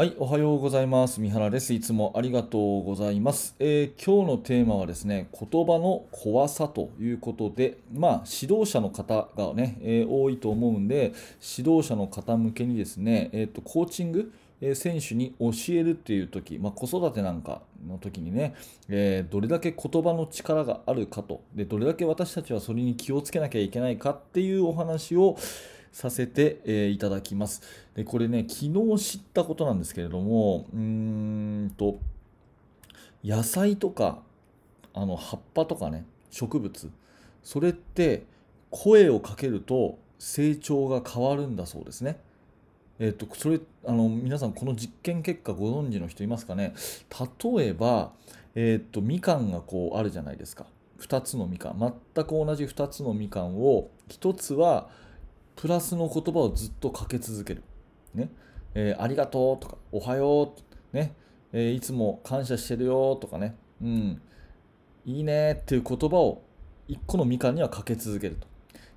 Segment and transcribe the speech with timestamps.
[0.00, 1.20] はい、おはようございます。
[1.20, 1.74] 三原です。
[1.74, 3.54] いつもありがとうございます。
[3.58, 11.12] えー今日のテーマはですね、言葉の怖さということで、まあ、指導者の方がね、えー多いと思うんで、
[11.58, 14.32] 指導者の方向けにですね、えーとコーチング、
[14.62, 18.54] えー選手に教えるっていう時、まあ、子育てなんかの時にね、
[18.88, 25.36] えーどれだけ言葉の力があるかとで、どれだけ私たちはそれに気をつけなきゃいけないかっていうお話を
[25.92, 27.62] させて、えーいただきます。
[27.94, 28.66] でこれね昨
[28.96, 30.78] 日知ったことなんですけれどもうー
[31.66, 31.98] んと
[33.24, 34.22] 野菜とか
[34.94, 36.90] あの葉っぱとかね植物
[37.42, 38.24] それって
[38.70, 42.18] 声をかけると成長が変わるんだそうですね。
[42.98, 46.74] えっとそれあの皆さんこの実験結果ご存知の人いますかね？
[47.54, 48.12] 例えば、
[48.54, 50.66] えっとみかんがこうあるじゃないですか
[51.00, 51.78] 2つのみかん
[52.14, 54.90] 全く同じ2つのみかんを1つは
[55.56, 57.62] プラスの言葉をずっとかけ続ける。
[58.14, 58.30] ね。
[58.74, 60.54] えーありがとうとか、おはよ
[60.92, 61.14] う、ね。
[61.52, 64.22] えーいつも感謝してるよとかね、うん、
[65.04, 66.42] いいねっていう言葉を
[66.88, 68.46] 1個のみかんにはかけ続けると。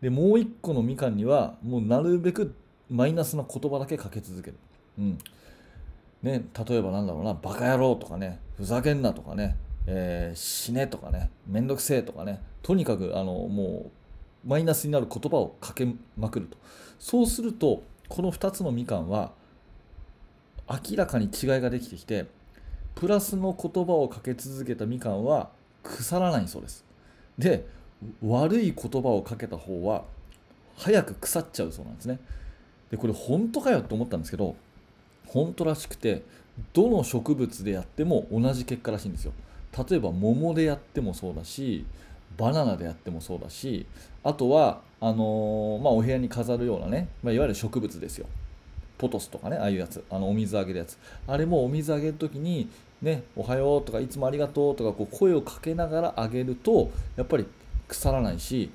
[0.00, 2.54] で、もう1個のみかんには、もうなるべく
[2.88, 4.56] マイナスな言葉だけかけ続ける。
[4.98, 5.18] うん。
[6.22, 13.90] ね、例えばなんだろうな、バカ野郎とかね、ふざけんなとかね、えー死ねとかね、めんどくせえとかね、とにかくあのもう
[14.48, 16.56] マイナスになる言葉をかけまくると。
[16.98, 19.32] そうすると、この2つのみかんは
[20.66, 22.26] 明らかに違いができてきて、
[22.94, 25.50] プラスの言葉をかけ続けたみかんは
[25.82, 26.84] 腐らないそうです。
[27.36, 27.66] で、
[28.24, 30.04] 悪い言葉をかけた方は
[30.78, 32.18] 早く腐っちゃうそうなんですね。
[32.90, 34.56] で、これ本当かよって思ったんですけど、
[35.26, 36.22] 本当らしくて、
[36.72, 39.32] どの植物でやっても同じ結果らしいんですよ。
[39.88, 41.84] 例えば桃でやってもそうだし、
[42.38, 43.84] バナナでやってもそうだし、
[44.24, 48.26] あとはあのーまあ、お部屋に飾るようなね、まあ、いわゆる植物ですよ。
[48.96, 50.98] ポトスとかね、ああいうやつ、あのお水あげるやつ。
[51.26, 52.68] あれもお水あげるときに、
[53.00, 57.46] ね、おはようとか、いつもありがとうとか、こう声をかけながらあげると、やっぱり
[57.86, 58.70] 腐らないし、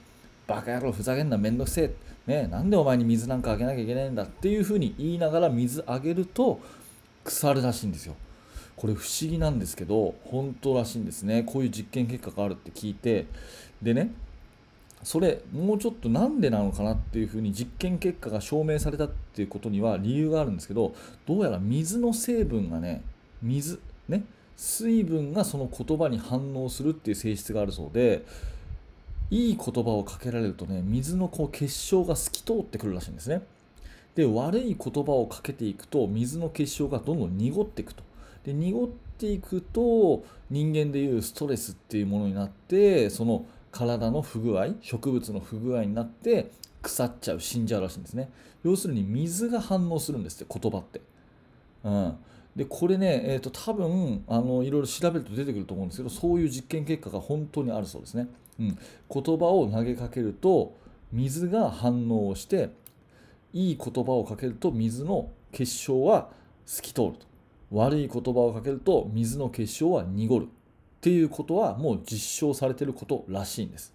[0.48, 1.94] バカ野郎、ふざけんな、めんどくせ
[2.28, 6.62] え、ね、なんでお前に水なんかあげなきゃいけないんだっていうふうに言いながら水あげると、
[7.26, 8.16] 腐るらしいんですよ。
[8.76, 11.44] これ不思議なんですけど、本当らしいんですね。
[11.44, 13.28] こういう実験結果があるって聞いて、
[13.82, 14.12] でね、
[15.04, 20.96] それもうちょっとなんでなのかなっていうふうに実験結果が証明されたっていうことには理由があるんですけど
[21.26, 23.04] どうやら水の成分がね
[23.42, 24.24] 水ね
[24.56, 28.24] 水分がその言葉に反応するっていう性質があるそうで
[29.30, 33.42] いい言葉をかけられるとね水のこう結晶が透き通ってくるらしいんですね。
[34.16, 38.04] で悪い言葉をかけていくと水の結晶がどんどん濁っていくと。
[38.46, 48.30] で濁っていくと人間でいうストレスっていうものになってその体の不具合植物の不具合になって腐っちゃう死んじゃうらしいんですね。
[48.64, 51.02] 要するに水が反応するんですって言葉って、
[51.84, 52.16] うん、
[52.56, 58.28] でこれね、えー、と多分あのいろいろ調べると出てくると思うんですけどそういう実験結果が本当にあるそうですね、
[58.60, 58.78] うん、
[59.10, 60.76] 言葉を投げかけると
[61.12, 62.70] 水が反応して
[63.54, 66.30] いい言葉をかけると水の結晶は
[66.66, 67.33] 透き通ると。
[67.74, 70.48] 悪い言葉をかけると水の結晶は濁るっ
[71.02, 73.94] ていうことはもう実証されてることらしいんです。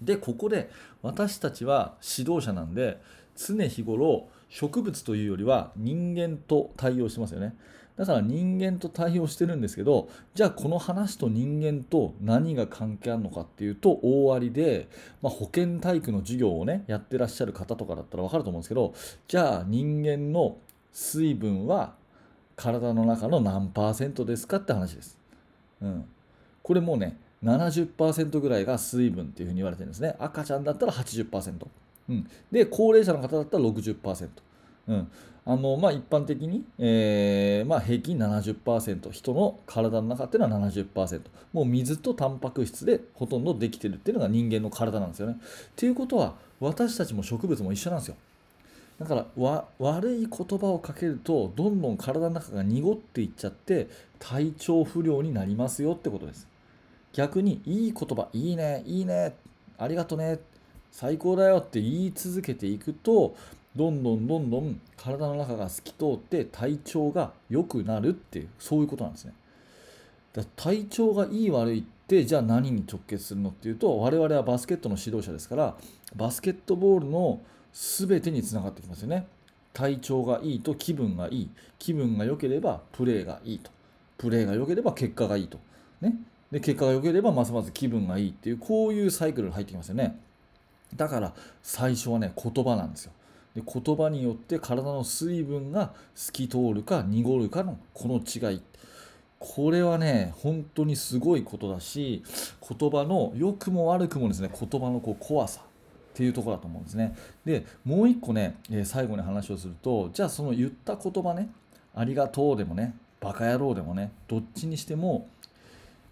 [0.00, 0.70] でここで
[1.02, 3.00] 私たちは指導者なんで
[3.36, 7.54] 常日頃植物というよりは人間と対応してますよね。
[7.96, 14.88] だから人間と対応してるんですけどじゃあこの話と人間と何が関係あるのかっていうと大ありで、
[15.22, 18.94] まあ、保健体育の授業をねやってらっしゃる方とかだったら分かると思うんですけど
[19.28, 20.58] じゃあ人間の
[20.92, 21.94] 水分は
[22.56, 25.18] 体の中の何パーセントですかって話です。
[25.82, 26.04] うん、
[26.62, 30.16] これもうね70%ぐらいが水分っていうふうに言われてるんですね。
[30.18, 31.66] 赤ちゃんだったら80%、
[32.08, 34.28] うん、で高齢者の方だったら60%、
[34.88, 35.10] うん。
[35.48, 41.20] あのまあ、一般的に、えーまあ、平均70%人の体の中っていうのは70%
[41.52, 45.36] もう水とタンパク質でほとんどできてるっていうのが人間の体なんですよね。
[45.36, 45.36] っ
[45.76, 48.16] ていうことは私たちも植物も一緒なんですよ。
[48.98, 53.88] だからわ悪い言葉をかけるとどんどん体の中が濁っていっちゃって
[54.18, 56.48] 体調不良になりますよってことです。
[57.12, 59.34] 逆にいい言葉いいねいいね
[59.78, 60.38] ありがとね
[60.90, 63.36] 最高だよって言い続けていくと
[63.74, 69.34] どんどんどんどん体の中が透き通って体調が良くなるっていうそういうことなんですね。
[70.32, 75.76] だ体調がいい悪いってじゃあ何に直結するのっていうと我々はバスケットの指導者ですから
[76.14, 77.40] バスケットボールの
[77.98, 79.26] 全てにつながってきますよね。
[79.72, 81.50] 体調がいいと気分がいい。
[81.78, 83.70] 気分が良ければプレーがいいと。
[84.16, 85.58] プレーが良ければ結果がいいと。
[86.00, 86.14] ね。
[86.50, 90.18] で、結果が良ければますます気分がいいっていう、こういうサイクルが入ってきますよね。
[90.94, 93.12] だから最初はね、言葉なんですよ。
[93.56, 98.60] で言葉によって体の水分が透き通るか濁るかのこの違い
[99.38, 102.22] これはね本当にすごいことだし
[102.78, 105.62] 言葉の良くも悪くもですね言葉のこう怖さ
[106.16, 107.14] っていうとこだと思うんですね。
[107.44, 111.50] でもう一個ね、え最後に話をするとじゃあその言った言葉ね
[111.94, 115.28] ありがとうでもねバカ野郎でもねどっちにしても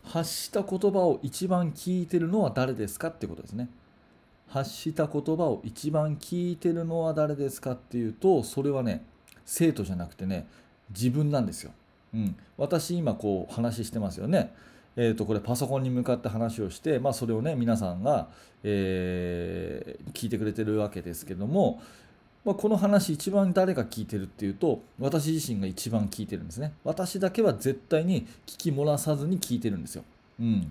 [0.03, 3.71] 発した言葉を一番聞いてるのは誰ですかってことですね。
[4.47, 9.03] 発した言葉を一番聞いてるのは誰ですかっていうとそれはね
[9.47, 10.47] 生徒じゃなくてね
[10.91, 11.73] 自分なんですよ。
[12.13, 14.53] うん、私今こう話してますよね。
[14.97, 18.29] えー、とこれパソコンに向かって話をして、まあ、それをね皆さんが、
[18.63, 21.83] えー、聞いてくれてるわけですけども、
[22.45, 30.05] まあ、この話一番誰が聞いてるっていうと私自身が一番聞いてるんですね私だけは絶対に聞き漏らさずに聞いてるんですよ。
[30.41, 30.63] うん、っ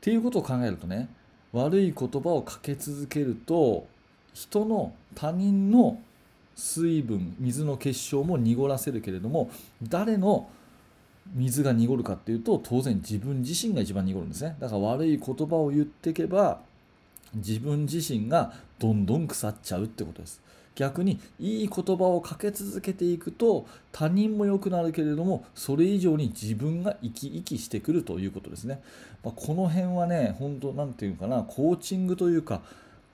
[0.00, 1.08] ていうことを考えるとね
[1.52, 3.86] 悪い言葉をかけ続けると
[4.34, 5.98] 人の他人の
[6.54, 9.50] 水分水の結晶も濁らせるけれども
[9.82, 10.48] 誰の
[11.34, 14.56] 水が濁るかっていうと当然自分自身が一番濁るんですね。
[14.58, 16.60] だから悪い言葉を言っていけば
[17.34, 20.40] 自分自身がどんどん腐っちゃうってことです。
[20.78, 28.80] 逆にいい言葉をかけ続けていくと他人も良くなるけれどもそれ以上に自分が生き生きしてくるということですね、
[29.24, 32.62] まあ、この辺はね本当何て言うかなコーチングというか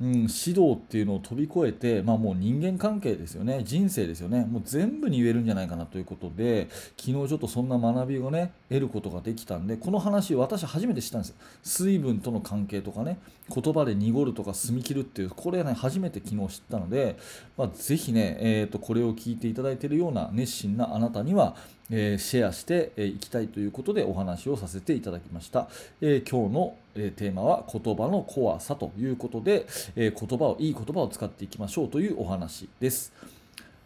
[0.05, 0.21] うん、指
[0.61, 6.69] 導っていうのを飛び越えて、まあ、もう人間関係ですよね、人生ですよね、もう全部に言えるんじゃないかなということで、
[6.99, 11.37] 昨日ちょっとそんな学びをね、得ることができたんで、この話、私初めて知ったんですよ。
[11.63, 13.19] 水分との関係とかね、
[13.49, 17.17] 言葉で濁るとか澄み切るっていう、これね、初めて昨日知ったので、
[17.57, 21.57] まあ、ぜひね、えーと、これを聞いていただいているような熱心なあなたには、
[21.91, 25.69] えー、シェアしてい、きたいということでお話をさせていただきました。
[26.01, 29.67] えー、今日の、えテーマは言葉の怖さということで、
[29.97, 33.13] え言葉をいい言葉を使っていきましょうというお話です。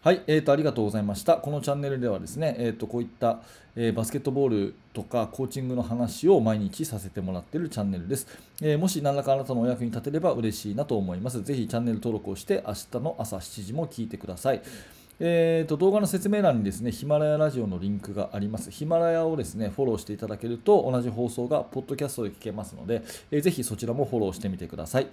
[0.00, 1.38] はい、えーと、ありがとうございました。
[1.38, 3.40] このチャンネルではですね、えーと、こういった、
[3.74, 8.28] えー、バスケットボールとかコーチングの話を毎日させてもらっているチャンネルです。
[8.62, 11.42] えー、もし何らかあなたのお役に立てれば嬉しいなと思います。
[11.42, 14.62] ぜひチャンネル登録をして明日の朝7時も聞いてください。
[15.20, 18.70] えーと、動画の説明欄にですね、ヒマラヤラジオのリンクがあります。
[18.70, 25.08] ヒマラヤをですね、フォローしていただけると同じ放送がポッドキャストで聞けますので、えー、ぜひそちらもフォローしてみてください。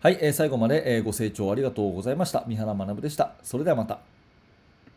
[0.00, 2.44] はい、えー、最後まで、ご清聴ありがとうございました。
[2.46, 3.32] 三原学でした。
[3.42, 4.13] それではまた。